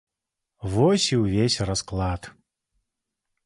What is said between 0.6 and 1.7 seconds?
Вось, і ўвесь